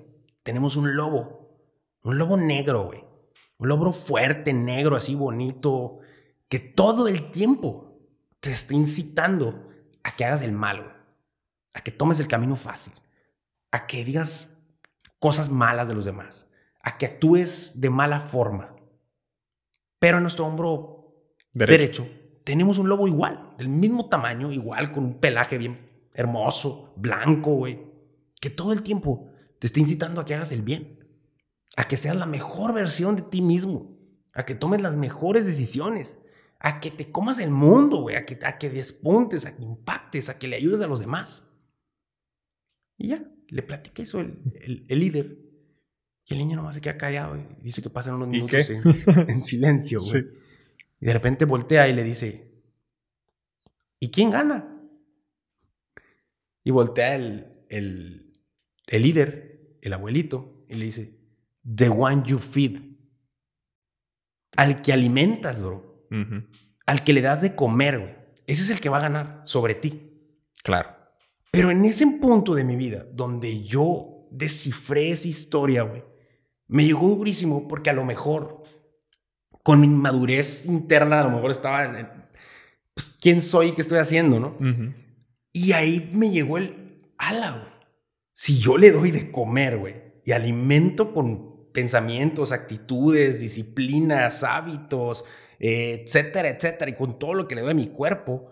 [0.41, 1.62] tenemos un lobo.
[2.02, 3.04] Un lobo negro, güey.
[3.58, 6.00] Un lobo fuerte, negro, así bonito,
[6.48, 8.00] que todo el tiempo
[8.39, 9.69] te está incitando
[10.02, 10.95] a que hagas el mal, güey.
[11.74, 12.93] A que tomes el camino fácil.
[13.72, 14.58] A que digas
[15.19, 16.56] cosas malas de los demás.
[16.82, 18.76] A que actúes de mala forma.
[20.00, 22.04] Pero en nuestro hombro Derecho.
[22.04, 27.54] derecho, tenemos un lobo igual, del mismo tamaño, igual, con un pelaje bien hermoso, blanco,
[27.56, 27.80] güey,
[28.42, 31.06] que todo el tiempo te está incitando a que hagas el bien,
[31.76, 33.98] a que seas la mejor versión de ti mismo,
[34.34, 36.24] a que tomes las mejores decisiones,
[36.60, 40.30] a que te comas el mundo, güey, a que, a que despuntes, a que impactes,
[40.30, 41.54] a que le ayudes a los demás.
[42.98, 45.49] Y ya, le platica eso el, el- el líder.
[46.30, 48.84] Y el niño nomás se queda callado y dice que pasan unos ¿Y minutos en,
[49.30, 50.22] en silencio, güey.
[50.22, 50.28] Sí.
[51.02, 52.52] Y de repente voltea y le dice,
[54.00, 54.80] ¿y quién gana?
[56.63, 58.34] Y voltea el, el,
[58.88, 61.18] el líder el abuelito y le dice,
[61.63, 62.80] the one you feed.
[64.56, 66.08] Al que alimentas, bro.
[66.86, 68.15] Al que le das de comer, güey.
[68.46, 70.12] Ese es el que va a ganar sobre ti.
[70.63, 70.89] Claro.
[71.52, 76.04] Pero en ese punto de mi vida, donde yo descifré esa historia, güey,
[76.69, 78.63] me llegó durísimo porque a lo mejor,
[79.63, 82.08] con mi madurez interna, a lo mejor estaba en,
[82.93, 84.55] pues, ¿quién soy qué estoy haciendo, no?
[85.51, 87.73] Y ahí me llegó el, ala, güey.
[88.34, 95.25] Si yo le doy de comer, güey, y alimento con pensamientos, actitudes, disciplinas, hábitos,
[95.60, 98.51] eh, etcétera, etcétera, y con todo lo que le doy a mi cuerpo,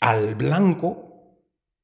[0.00, 1.40] al blanco,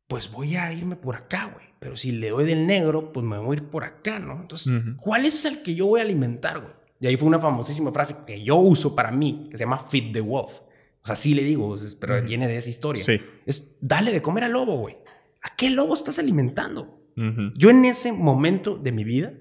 [0.08, 1.71] pues voy a irme por acá, güey.
[1.82, 4.40] Pero si le doy del negro, pues me voy a ir por acá, ¿no?
[4.40, 6.72] Entonces, ¿cuál es el que yo voy a alimentar, güey?
[7.00, 10.12] Y ahí fue una famosísima frase que yo uso para mí, que se llama Feed
[10.12, 10.60] the Wolf.
[11.02, 13.02] O sea, sí le digo, pero viene de esa historia.
[13.02, 13.20] Sí.
[13.44, 14.96] Es dale de comer al lobo, güey.
[15.42, 17.00] ¿A qué lobo estás alimentando?
[17.56, 19.32] Yo en ese momento de mi vida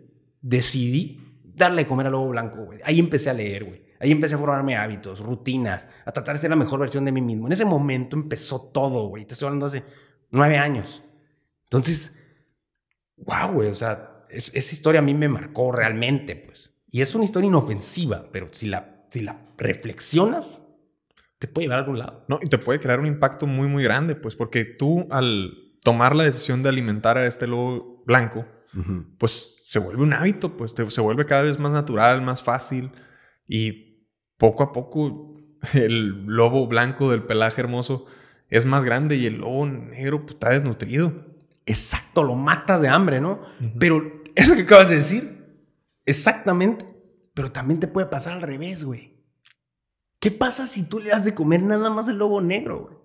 [0.42, 2.80] decidí darle de comer al lobo blanco, güey.
[2.84, 3.84] Ahí empecé a leer, güey.
[4.00, 7.22] Ahí empecé a formarme hábitos, rutinas, a tratar de ser la mejor versión de mí
[7.22, 7.46] mismo.
[7.46, 9.26] En ese momento empezó todo, güey.
[9.26, 9.84] Te estoy hablando hace
[10.32, 11.04] nueve años.
[11.66, 12.18] Entonces,
[13.26, 13.70] wow, güey.
[13.70, 16.74] O sea, esa historia a mí me marcó realmente, pues.
[16.90, 20.62] Y es una historia inofensiva, pero si la, si la reflexionas,
[21.40, 22.26] te puede llevar a algún lado.
[22.28, 25.54] No, y te puede crear un impacto muy, muy grande, pues, porque tú al
[25.84, 28.46] tomar la decisión de alimentar a este lobo blanco,
[29.18, 32.92] pues se vuelve un hábito, pues se vuelve cada vez más natural, más fácil
[33.48, 34.08] y
[34.38, 35.36] poco a poco
[35.74, 38.06] el lobo blanco del pelaje hermoso
[38.50, 41.31] es más grande y el lobo negro pues, está desnutrido.
[41.66, 43.42] Exacto, lo matas de hambre, ¿no?
[43.80, 45.66] Pero eso que acabas de decir,
[46.06, 46.86] exactamente,
[47.34, 49.12] pero también te puede pasar al revés, güey.
[50.20, 52.98] ¿Qué pasa si tú le das de comer nada más el lobo negro, güey?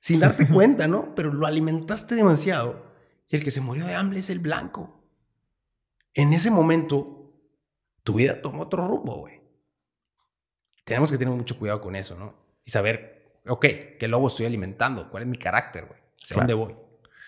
[0.00, 1.14] Sin darte cuenta, ¿no?
[1.14, 2.86] Pero lo alimentaste demasiado
[3.28, 5.02] y el que se murió de hambre es el blanco.
[6.14, 7.34] En ese momento,
[8.02, 9.40] tu vida tomó otro rumbo, güey.
[10.84, 12.34] Tenemos que tener mucho cuidado con eso, ¿no?
[12.64, 13.66] Y saber, ok,
[13.98, 15.10] ¿qué lobo estoy alimentando?
[15.10, 16.00] ¿Cuál es mi carácter, güey?
[16.22, 16.76] ¿Hacia dónde voy?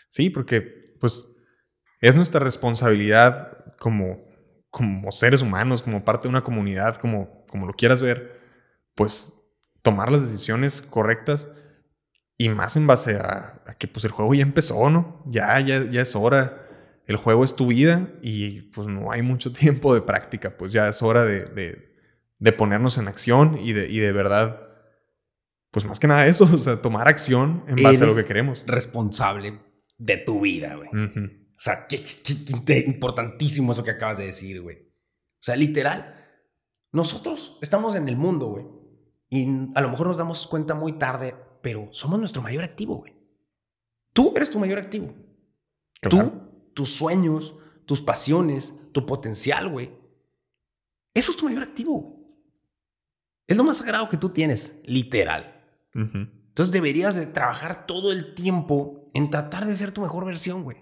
[0.09, 1.29] Sí, porque, pues,
[2.01, 4.25] es nuestra responsabilidad como,
[4.71, 8.38] como seres humanos, como parte de una comunidad, como, como lo quieras ver
[8.99, 9.33] pues
[9.83, 11.49] tomar las decisiones correctas
[12.37, 15.23] y más en base a, que pues el juego ya empezó, ¿no?
[15.27, 16.66] Ya, ya, ya es hora.
[17.07, 20.88] El juego es tu vida y pues no hay mucho tiempo de práctica, pues ya
[20.88, 21.88] es hora de,
[22.38, 24.62] de, ponernos en acción y de, y de verdad,
[25.71, 28.64] pues más que nada eso, o sea, tomar acción en base a lo que queremos.
[28.66, 29.61] Responsable
[29.99, 30.89] de tu vida, güey.
[30.89, 32.01] O sea, qué,
[32.65, 34.77] qué importantísimo eso que acabas de decir, güey.
[34.79, 36.15] O sea, literal,
[36.93, 38.67] nosotros estamos en el mundo, güey.
[39.29, 43.13] Y a lo mejor nos damos cuenta muy tarde, pero somos nuestro mayor activo, güey.
[44.13, 45.15] Tú eres tu mayor activo.
[46.01, 46.33] Tú,
[46.75, 49.91] tus sueños, tus pasiones, tu potencial, güey.
[51.13, 52.19] Eso es tu mayor activo.
[53.47, 55.55] Es lo más sagrado que tú tienes, literal.
[56.59, 60.79] Entonces deberías de trabajar todo el tiempo en tratar de ser tu mejor versión, güey.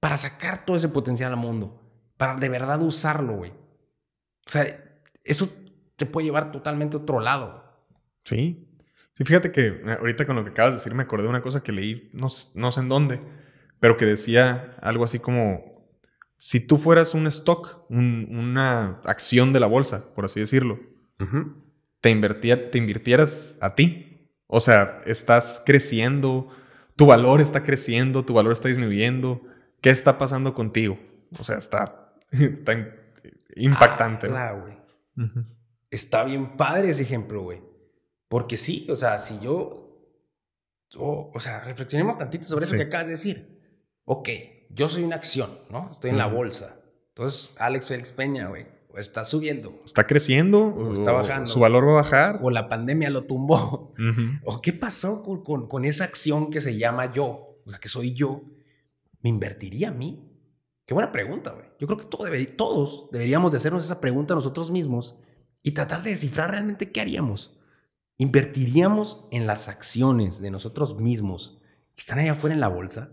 [0.00, 1.80] Para sacar todo ese potencial al mundo.
[2.18, 3.52] Para de verdad usarlo, güey.
[3.52, 4.66] O sea,
[5.24, 5.50] eso
[5.96, 7.88] te puede llevar totalmente a otro lado.
[8.22, 8.68] Sí.
[9.12, 11.40] Sí, fíjate que eh, ahorita con lo que acabas de decir me acordé de una
[11.40, 13.22] cosa que leí, no, no sé en dónde,
[13.80, 15.88] pero que decía algo así como,
[16.36, 20.78] si tú fueras un stock, una acción de la bolsa, por así decirlo,
[22.02, 24.04] te, te invirtieras a ti.
[24.48, 26.48] O sea, estás creciendo,
[26.96, 29.42] tu valor está creciendo, tu valor está disminuyendo.
[29.80, 30.98] ¿Qué está pasando contigo?
[31.38, 32.72] O sea, está, está
[33.54, 34.26] impactante.
[34.28, 34.76] Ah, güey.
[35.90, 37.62] Está bien padre ese ejemplo, güey.
[38.28, 40.16] Porque sí, o sea, si yo,
[40.96, 43.62] o sea, reflexionemos tantito sobre eso que acabas de decir.
[44.04, 44.28] Ok,
[44.70, 45.90] yo soy una acción, ¿no?
[45.90, 46.76] Estoy en la bolsa.
[47.08, 49.78] Entonces, Alex Félix Peña, güey, está subiendo.
[49.84, 50.66] Está creciendo.
[50.66, 51.46] O está bajando.
[51.46, 52.38] Su valor va a bajar.
[52.42, 53.94] O la pandemia lo tumbó.
[54.44, 58.14] O qué pasó con, con, esa acción que se llama yo, o sea, que soy
[58.14, 58.42] yo.
[59.20, 60.24] ¿Me invertiría a mí?
[60.86, 61.66] Qué buena pregunta, güey.
[61.78, 62.24] Yo creo que todo
[62.56, 65.18] todos deberíamos de hacernos esa pregunta nosotros mismos
[65.62, 67.58] y tratar de descifrar realmente qué haríamos
[68.18, 71.60] invertiríamos en las acciones de nosotros mismos
[71.94, 73.12] que están allá afuera en la bolsa,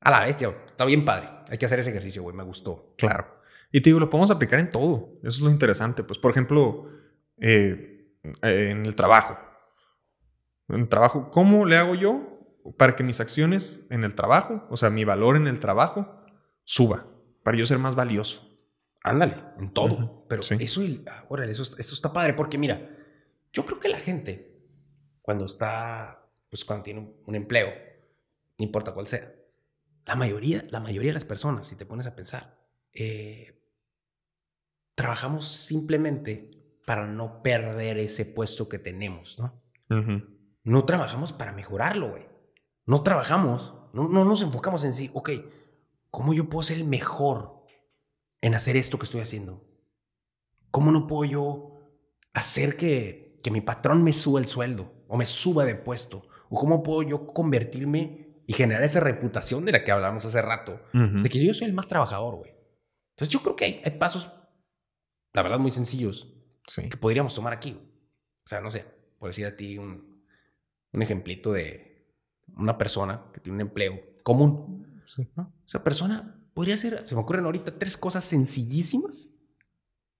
[0.00, 1.28] a la bestia, está bien padre.
[1.48, 2.94] Hay que hacer ese ejercicio, güey, me gustó.
[2.96, 3.40] Claro.
[3.74, 5.18] Y te digo, lo podemos aplicar en todo.
[5.24, 6.04] Eso es lo interesante.
[6.04, 6.90] Pues, por ejemplo,
[7.38, 8.06] eh,
[8.40, 9.36] en el trabajo.
[10.68, 12.38] En el trabajo, ¿cómo le hago yo
[12.78, 16.22] para que mis acciones en el trabajo, o sea, mi valor en el trabajo,
[16.62, 17.08] suba?
[17.42, 18.48] Para yo ser más valioso.
[19.02, 20.24] Ándale, en todo.
[20.28, 20.80] Pero eso,
[21.28, 22.96] órale, eso, eso está padre, porque mira,
[23.52, 24.56] yo creo que la gente,
[25.20, 27.70] cuando está, pues cuando tiene un, empleo,
[28.56, 29.34] no importa cuál sea,
[30.06, 32.56] la mayoría, la mayoría de las personas, si te pones a pensar,
[32.92, 33.62] eh,
[34.94, 36.50] trabajamos simplemente
[36.86, 39.62] para no perder ese puesto que tenemos, ¿no?
[40.64, 42.26] No trabajamos para mejorarlo, güey.
[42.86, 45.30] No trabajamos, no, no nos enfocamos en decir, ok,
[46.10, 47.64] ¿cómo yo puedo ser el mejor
[48.40, 49.64] en hacer esto que estoy haciendo?
[50.70, 51.80] ¿Cómo no puedo yo
[52.32, 56.26] hacer que, que mi patrón me suba el sueldo o me suba de puesto?
[56.50, 60.80] ¿O cómo puedo yo convertirme y generar esa reputación de la que hablábamos hace rato?
[60.92, 62.52] De que yo soy el más trabajador, güey.
[63.10, 64.30] Entonces yo creo que hay, hay pasos,
[65.34, 66.32] la verdad, muy sencillos
[66.66, 67.78] que podríamos tomar aquí.
[68.44, 68.86] O sea, no sé,
[69.18, 70.22] por decir a ti un,
[70.92, 72.06] un ejemplito de
[72.56, 75.02] una persona que tiene un empleo común.
[75.66, 79.30] Esa persona podría hacer, se me ocurren ahorita tres cosas sencillísimas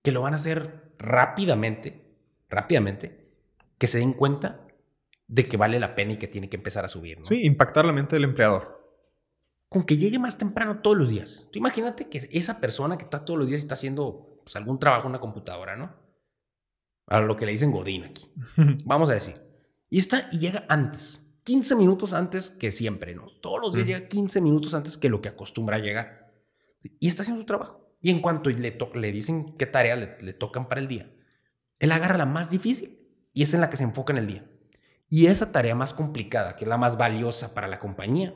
[0.03, 2.19] que lo van a hacer rápidamente,
[2.51, 3.31] rápidamente,
[3.79, 4.67] que se den cuenta
[5.29, 7.19] de que vale la pena y que tiene que empezar a subir.
[7.23, 8.75] Sí, impactar la mente del empleador.
[9.69, 11.49] Con que llegue más temprano todos los días.
[11.51, 15.07] Tú imagínate que esa persona que está todos los días está haciendo pues, algún trabajo
[15.07, 15.95] en una computadora, ¿no?
[17.07, 18.33] A lo que le dicen Godín aquí.
[18.85, 19.41] Vamos a decir.
[19.91, 21.21] Y está y llega antes.
[21.45, 23.27] 15 minutos antes que siempre, ¿no?
[23.43, 26.33] Todos los días llega 15 minutos antes que lo que acostumbra a llegar.
[26.83, 27.95] Y está haciendo su trabajo.
[28.01, 31.11] Y en cuanto le, le dicen qué tarea le, le tocan para el día,
[31.79, 34.51] él agarra la más difícil y es en la que se enfoca en el día.
[35.09, 38.35] Y esa tarea más complicada, que es la más valiosa para la compañía,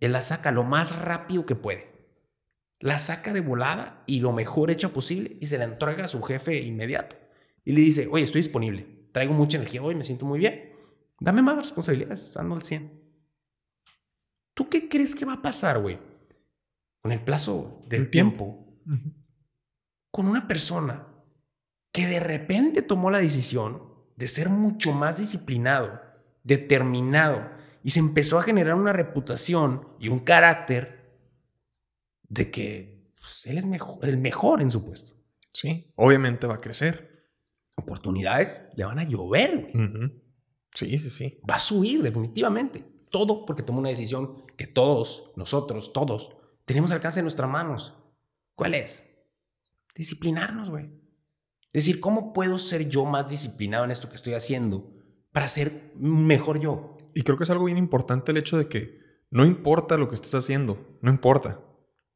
[0.00, 1.91] él la saca lo más rápido que puede.
[2.82, 6.20] La saca de volada y lo mejor hecha posible y se la entrega a su
[6.20, 7.16] jefe inmediato.
[7.64, 10.72] Y le dice, oye, estoy disponible, traigo mucha energía hoy, me siento muy bien.
[11.20, 13.00] Dame más responsabilidades, ando al 100.
[14.54, 16.00] ¿Tú qué crees que va a pasar, güey?
[17.00, 18.66] Con el plazo del tiempo.
[20.10, 21.06] Con una persona
[21.92, 26.00] que de repente tomó la decisión de ser mucho más disciplinado,
[26.42, 27.48] determinado,
[27.84, 31.01] y se empezó a generar una reputación y un carácter
[32.32, 35.14] de que pues, él es mejor, el mejor en su puesto.
[35.52, 37.12] Sí, obviamente va a crecer
[37.76, 39.72] oportunidades le van a llover.
[40.74, 41.40] Sí, sí, sí.
[41.48, 42.84] Va a subir definitivamente.
[43.10, 47.94] Todo porque tomó una decisión que todos, nosotros, todos, tenemos alcance en nuestras manos.
[48.54, 49.06] ¿Cuál es?
[49.94, 50.90] Disciplinarnos, güey.
[51.72, 54.94] Decir, ¿cómo puedo ser yo más disciplinado en esto que estoy haciendo
[55.32, 56.98] para ser mejor yo?
[57.14, 60.14] Y creo que es algo bien importante el hecho de que no importa lo que
[60.14, 61.60] estés haciendo, no importa.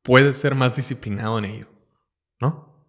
[0.06, 1.68] Puedes ser más disciplinado en ello,
[2.40, 2.88] ¿no?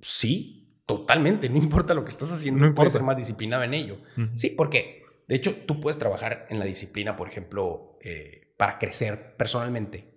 [0.00, 3.98] Sí, Totalmente, no importa lo que estás haciendo, no puedes ser más disciplinado en ello.
[4.34, 9.34] Sí, porque de hecho tú puedes trabajar en la disciplina, por ejemplo, eh, para crecer
[9.36, 10.12] personalmente,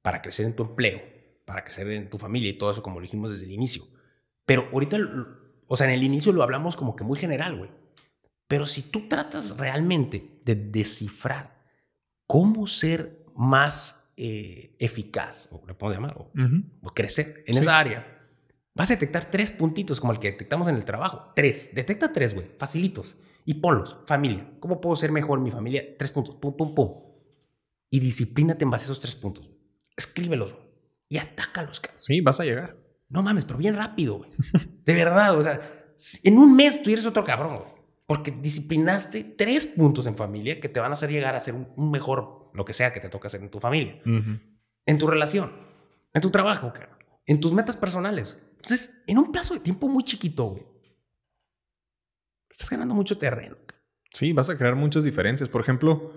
[0.00, 1.02] para crecer en tu empleo,
[1.44, 3.82] para crecer en tu familia y todo eso, como lo dijimos desde el inicio.
[4.46, 4.96] Pero ahorita,
[5.66, 7.70] o sea, en el inicio lo hablamos como que muy general, güey.
[8.46, 11.64] Pero si tú tratas realmente de descifrar
[12.28, 18.22] cómo ser más eh, eficaz, o llamar, o, crecer en esa área,
[18.74, 21.32] Vas a detectar tres puntitos como el que detectamos en el trabajo.
[21.36, 21.72] Tres.
[21.74, 22.46] Detecta tres, güey.
[22.58, 23.16] Facilitos.
[23.44, 23.98] Y ponlos.
[24.06, 24.50] Familia.
[24.60, 25.84] ¿Cómo puedo ser mejor mi familia?
[25.98, 26.36] Tres puntos.
[26.36, 26.90] Pum, pum, pum.
[27.90, 29.50] Y disciplínate en base a esos tres puntos.
[29.94, 30.56] Escríbelos.
[31.10, 31.82] Y atácalos.
[31.96, 32.78] Sí, vas a llegar.
[33.10, 34.30] No mames, pero bien rápido, güey.
[34.86, 35.38] De verdad.
[35.38, 35.92] O sea,
[36.24, 37.72] en un mes tú eres otro cabrón, güey.
[38.06, 41.90] Porque disciplinaste tres puntos en familia que te van a hacer llegar a ser un,
[41.90, 44.00] mejor, lo que sea que te toque hacer en tu familia.
[44.04, 45.52] En tu relación.
[46.14, 46.72] En tu trabajo,
[47.26, 50.62] En tus metas personales entonces, en un plazo de tiempo muy chiquito, güey,
[52.48, 53.56] estás ganando mucho terreno.
[54.12, 55.48] Sí, vas a crear muchas diferencias.
[55.48, 56.12] Por ejemplo,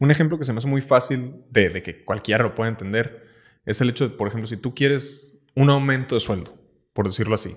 [0.00, 3.28] un ejemplo que se me hace muy fácil de, que cualquiera lo pueda entender
[3.64, 6.58] es el hecho de, por ejemplo, si tú quieres un aumento de sueldo,
[6.92, 7.56] por decirlo así,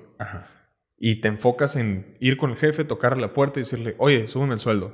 [0.95, 4.53] y te enfocas en ir con el jefe, tocarle la puerta y decirle, oye, súbeme
[4.53, 4.93] el sueldo,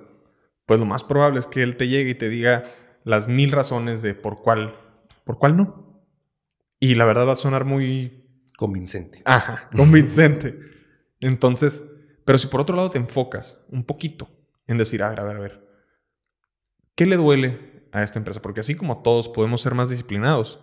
[0.65, 2.63] pues lo más probable es que él te llegue y te diga
[3.05, 4.75] las mil razones de por cuál,
[5.23, 6.03] por cuál no.
[6.81, 8.25] Y la verdad va a sonar muy
[8.57, 9.21] Convincente.
[9.25, 10.57] Ajá, convincente.
[11.19, 11.83] Entonces,
[12.23, 14.29] pero si por otro lado te enfocas un poquito
[14.67, 15.67] en decir, a ver, a ver, a ver,
[16.95, 18.41] ¿qué le duele a esta empresa?
[18.41, 20.59] Porque así como todos podemos ser más disciplinados,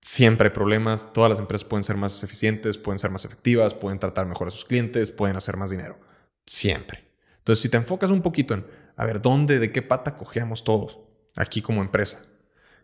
[0.00, 3.98] siempre hay problemas, todas las empresas pueden ser más eficientes, pueden ser más efectivas, pueden
[3.98, 5.98] tratar mejor a sus clientes, pueden hacer más dinero.
[6.44, 7.10] Siempre.
[7.38, 8.66] Entonces, si te enfocas un poquito en,
[8.96, 11.00] a ver, ¿dónde, de qué pata cojeamos todos
[11.38, 12.22] aquí como empresa?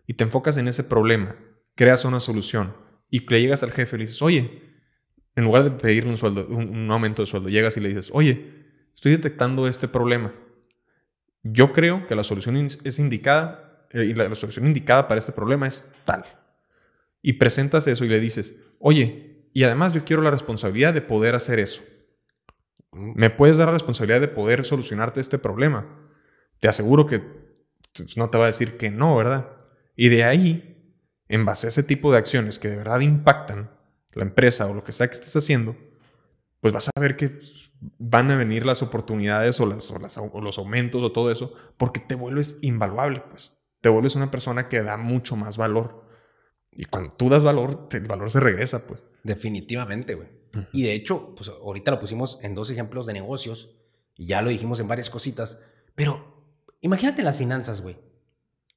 [0.07, 1.37] Y te enfocas en ese problema,
[1.75, 2.75] creas una solución,
[3.11, 4.63] y le llegas al jefe y le dices, oye,
[5.37, 8.65] en lugar de pedirle un, sueldo, un, aumento de sueldo, llegas y le dices, oye,
[8.95, 10.33] estoy detectando este problema.
[11.43, 13.65] Yo creo que la solución es indicada
[13.95, 16.25] eh, y la, solución indicada para este problema es tal.
[17.23, 21.35] Y presentas eso y le dices, oye, y además yo quiero la responsabilidad de poder
[21.35, 21.83] hacer eso.
[22.93, 25.87] ¿Me puedes dar la responsabilidad de poder solucionarte este problema?
[26.61, 27.23] Te aseguro que
[28.17, 29.51] no te va a decir que no, ¿verdad?
[29.97, 30.97] Y de ahí,
[31.29, 33.71] en base a ese tipo de acciones que de verdad impactan
[34.13, 35.77] la empresa o lo que sea que estés haciendo,
[36.61, 37.41] pues vas a ver que
[37.99, 42.15] van a venir las oportunidades o, las, o, los aumentos o todo eso, porque te
[42.15, 43.53] vuelves invaluable, pues.
[43.81, 46.09] Te vuelves una persona que da mucho más valor.
[46.73, 49.05] Y cuando tú das valor, el valor se regresa, pues.
[49.23, 50.29] Definitivamente, güey.
[50.73, 53.77] Y de hecho, pues ahorita lo pusimos en dos ejemplos de negocios
[54.17, 55.59] y ya lo dijimos en varias cositas,
[55.95, 56.34] pero
[56.85, 57.97] imagínate las finanzas, güey.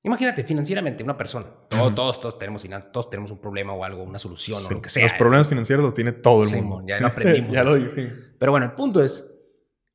[0.04, 1.48] Imagínate financieramente una persona.
[1.68, 4.82] Todos, todos, todos tenemos finanzas, todos tenemos un problema o algo, una solución o lo
[4.82, 5.04] que sea.
[5.04, 6.84] Los problemas financieros los tiene todo el mundo.
[6.88, 7.54] Ya lo aprendimos.
[7.54, 8.12] ya lo dije.
[8.40, 9.38] Pero bueno, el punto es,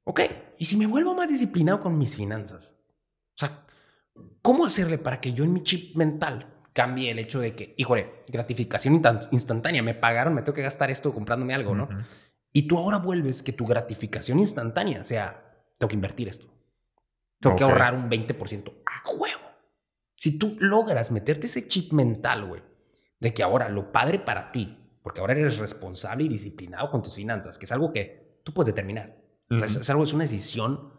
[0.05, 0.21] ok,
[0.59, 2.79] ¿y si me vuelvo más disciplinado con mis finanzas?
[3.35, 3.65] O sea,
[4.43, 8.23] ¿cómo hacerle para que yo en mi chip mental cambie el hecho de que, híjole,
[8.29, 11.89] gratificación instantánea, me pagaron, me tengo que gastar esto comprándome algo, ¿no?
[12.53, 15.43] Y tú ahora vuelves que tu gratificación instantánea sea,
[15.79, 16.47] tengo que invertir esto.
[17.43, 19.41] Tengo que ahorrar un 20% a huevo.
[20.17, 22.63] Si tú logras meterte ese chip mental, güey,
[23.19, 27.17] de que ahora lo padre para ti, porque ahora eres responsable y disciplinado con tus
[27.17, 29.17] finanzas, que es algo que tú puedes determinar.
[29.51, 30.93] es, algo, es una decisión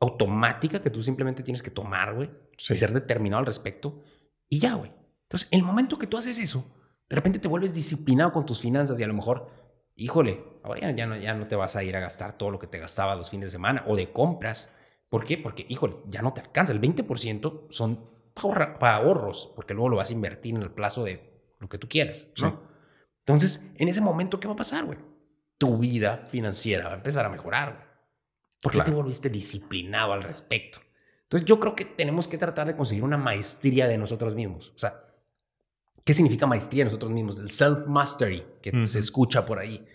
[0.00, 4.02] automática que tú simplemente tienes que tomar, güey, y ser determinado al respecto.
[4.48, 4.92] Y ya, güey.
[5.22, 6.64] Entonces, el momento que tú haces eso,
[7.08, 9.50] de repente te vuelves disciplinado con tus finanzas y a lo mejor,
[9.96, 12.66] híjole, ahora ya, no, ya no te vas a ir a gastar todo lo que
[12.66, 14.70] te gastaba los fines de semana o de compras.
[15.08, 15.38] ¿Por qué?
[15.38, 16.72] Porque, híjole, ya no te alcanza.
[16.72, 21.54] El 20% son para ahorros, porque luego lo vas a invertir en el plazo de
[21.60, 22.62] lo que tú quieras, ¿no?
[23.20, 24.98] Entonces, en ese momento, ¿qué va a pasar, güey?
[25.56, 27.84] Tu vida financiera va a empezar a mejorar, güey.
[28.60, 30.80] Porque te volviste disciplinado al respecto.
[31.24, 34.72] Entonces yo creo que tenemos que tratar de conseguir una maestría de nosotros mismos.
[34.74, 35.04] O sea,
[36.04, 37.40] ¿qué significa maestría de nosotros mismos?
[37.40, 39.86] El self-mastery que se escucha por ahí.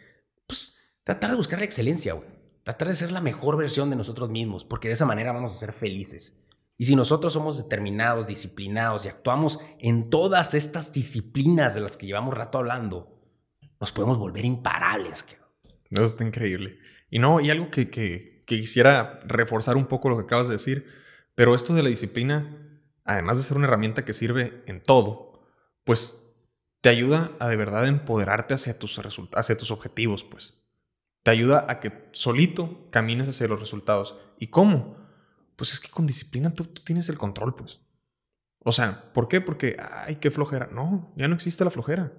[0.45, 2.27] Pues tratar de buscar la excelencia, güey.
[2.69, 5.55] Tratar de ser la mejor versión de nosotros mismos, porque de esa manera vamos a
[5.55, 6.45] ser felices.
[6.77, 12.05] Y si nosotros somos determinados, disciplinados y actuamos en todas estas disciplinas de las que
[12.05, 13.19] llevamos rato hablando,
[13.79, 15.25] nos podemos volver imparables.
[15.89, 16.77] Eso está increíble.
[17.09, 20.85] Y no, y algo que, que, quisiera reforzar un poco lo que acabas de decir
[21.33, 22.55] pero esto de la disciplina,
[23.03, 25.41] además de ser una herramienta que sirve en todo,
[25.85, 26.21] pues
[26.81, 29.01] te ayuda a de verdad empoderarte hacia tus,
[29.33, 30.58] hacia tus objetivos, pues.
[31.23, 34.17] Te ayuda a que solito camines hacia los resultados.
[34.39, 34.97] ¿Y cómo?
[35.55, 37.81] Pues es que con disciplina tú, tienes el control, pues.
[38.59, 39.41] O sea, ¿por qué?
[39.41, 40.69] Porque, ay, qué flojera.
[40.71, 42.13] No, ya no existe la flojera.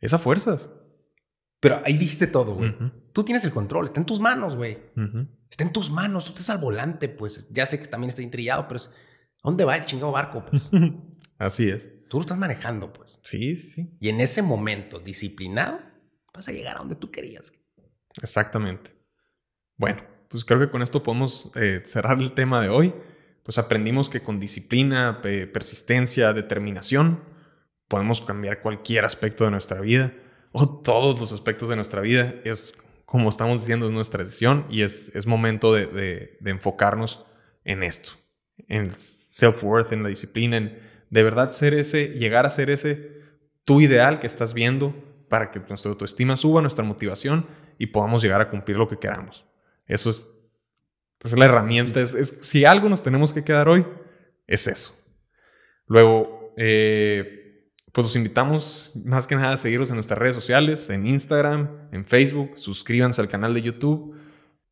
[0.00, 0.70] Es a fuerzas.
[1.60, 2.74] Pero ahí dijiste todo, güey.
[3.12, 4.78] Tú tienes el control, está en tus manos, güey.
[5.50, 7.48] Está en tus manos, tú estás al volante, pues.
[7.50, 8.94] Ya sé que también está intrillado, pero es.
[9.42, 10.70] ¿A dónde va el chingado barco, pues?
[11.38, 11.90] Así es.
[12.08, 13.20] Tú lo estás manejando, pues.
[13.22, 13.96] Sí, sí.
[14.00, 15.80] Y en ese momento, disciplinado,
[16.32, 17.52] vas a llegar a donde tú querías.
[18.22, 18.92] Exactamente.
[19.76, 22.92] Bueno, pues creo que con esto podemos eh, cerrar el tema de hoy.
[23.42, 27.22] Pues aprendimos que con disciplina, persistencia, determinación,
[27.88, 30.12] podemos cambiar cualquier aspecto de nuestra vida
[30.52, 32.34] o todos los aspectos de nuestra vida.
[32.44, 32.74] Es,
[33.06, 37.26] como estamos diciendo, es nuestra decisión y es, es momento de, de, enfocarnos
[37.64, 38.12] en esto,
[38.68, 40.78] en el self-worth, en la disciplina, en
[41.08, 43.18] de verdad ser ese, llegar a ser ese
[43.64, 44.94] tu ideal que estás viendo
[45.28, 47.46] para que nuestra autoestima suba, nuestra motivación
[47.78, 49.46] y podamos llegar a cumplir lo que queramos.
[49.86, 50.26] Eso es,
[51.36, 52.00] la herramienta.
[52.00, 53.86] Es, si algo nos tenemos que quedar hoy,
[54.46, 54.94] es eso.
[55.86, 61.06] Luego, eh, pues los invitamos más que nada a seguirnos en nuestras redes sociales, en
[61.06, 64.16] Instagram, en Facebook, suscríbanse al canal de YouTube.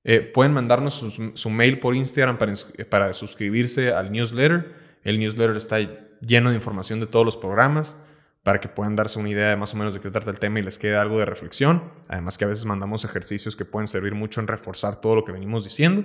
[0.05, 2.55] Eh, pueden mandarnos su, mail por Instagram para,
[2.91, 4.75] para suscribirse al newsletter.
[5.03, 5.79] El newsletter está
[6.21, 7.97] lleno de información de todos los programas
[8.47, 10.61] para que puedan darse una idea de más o menos de qué trata el tema
[10.61, 11.91] y les quede algo de reflexión.
[12.07, 15.33] Además que a veces mandamos ejercicios que pueden servir mucho en reforzar todo lo que
[15.33, 16.05] venimos diciendo.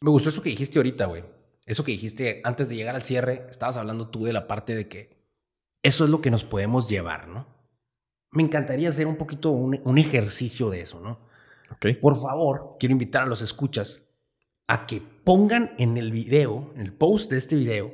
[0.00, 1.24] Me gustó eso que dijiste ahorita, güey.
[1.66, 4.86] Eso que dijiste antes de llegar al cierre, estabas hablando tú de la parte de
[4.86, 5.16] que
[5.82, 7.48] eso es lo que nos podemos llevar, ¿no?
[8.30, 11.18] Me encantaría hacer un poquito un, ejercicio de eso, ¿no?
[11.72, 11.94] Okay.
[11.94, 14.08] Por favor, quiero invitar a los escuchas
[14.68, 17.92] a que pongan en el video, en el post de este video,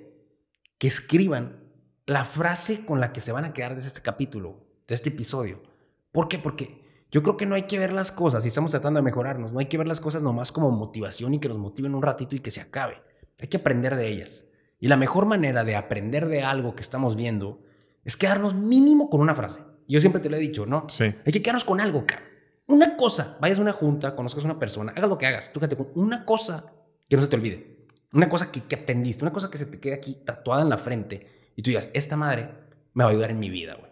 [0.77, 1.62] que escriban
[2.07, 5.63] la frase con la que se van a quedar de este capítulo, de este episodio.
[6.11, 6.39] ¿Por qué?
[6.39, 9.53] Porque yo creo que no hay que ver las cosas, si estamos tratando de mejorarnos,
[9.53, 12.35] no hay que ver las cosas nomás como motivación y que nos motiven un ratito
[12.35, 13.03] y que se acabe.
[13.41, 14.47] Hay que aprender de ellas.
[14.81, 17.63] Y la mejor manera de aprender de algo que estamos viendo
[18.05, 19.61] es quedarnos mínimo con una frase.
[19.87, 20.89] Yo siempre te lo he dicho, ¿no?
[20.89, 21.05] Sí.
[21.05, 22.23] Hay que quedarnos con algo, cara.
[22.67, 25.61] Una cosa, vayas a una junta, conozcas a una persona, hagas lo que hagas, tú
[25.61, 26.73] quédate con una cosa
[27.09, 27.87] que no se te olvide.
[28.13, 30.79] Una cosa que, que aprendiste, una cosa que se te quede aquí tatuada en la
[30.79, 32.51] frente y tú digas, esta madre
[32.95, 33.91] me va a ayudar en mi vida, güey.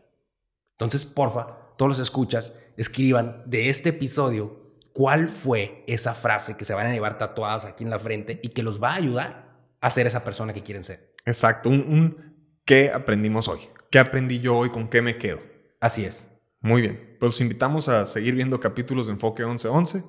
[0.73, 6.75] Entonces, porfa, todos los escuchas, escriban de este episodio cuál fue esa frase que se
[6.75, 9.51] van a llevar tatuadas aquí en la frente y que los va a ayudar
[9.81, 11.15] a ser esa persona que quieren ser.
[11.25, 12.31] Exacto, un
[12.65, 13.61] ¿qué aprendimos hoy?
[13.91, 14.71] ¿Qué aprendí yo hoy?
[14.71, 15.41] ¿Con qué me quedo?
[15.81, 16.29] Así es.
[16.61, 17.17] Muy bien.
[17.19, 20.05] Pues los invitamos a seguir viendo capítulos de Enfoque 1111.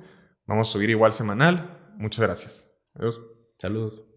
[0.45, 1.93] Vamos a subir igual semanal.
[1.97, 2.71] Muchas gracias.
[2.93, 3.21] Adiós.
[3.57, 4.10] Saludos.